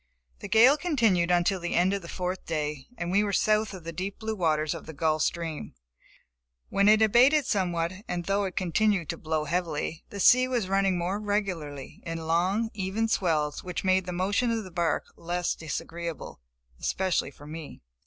* 0.21 0.39
The 0.41 0.47
gale 0.49 0.77
continued 0.77 1.29
until 1.29 1.59
the 1.59 1.75
end 1.75 1.93
of 1.93 2.01
the 2.01 2.07
fourth 2.07 2.43
day, 2.47 2.87
and 2.97 3.11
we 3.11 3.23
were 3.23 3.31
south 3.31 3.71
of 3.71 3.83
the 3.83 3.93
deep 3.93 4.17
blue 4.17 4.33
waters 4.35 4.73
of 4.73 4.87
the 4.87 4.93
Gulf 4.95 5.21
Stream, 5.21 5.75
when 6.69 6.89
it 6.89 7.03
abated 7.03 7.45
somewhat, 7.45 7.93
and 8.07 8.25
though 8.25 8.45
it 8.45 8.55
continued 8.55 9.09
to 9.09 9.17
blow 9.19 9.43
heavily, 9.45 10.03
the 10.09 10.19
sea 10.19 10.47
was 10.47 10.67
running 10.67 10.97
more 10.97 11.19
regularly, 11.19 12.01
in 12.03 12.25
long, 12.25 12.71
even 12.73 13.07
swells 13.07 13.63
which 13.63 13.83
made 13.83 14.07
the 14.07 14.11
motion 14.11 14.49
of 14.49 14.63
the 14.63 14.71
bark 14.71 15.05
less 15.17 15.53
disagreeable, 15.53 16.39
especially 16.79 17.29
for 17.29 17.45
me. 17.45 17.83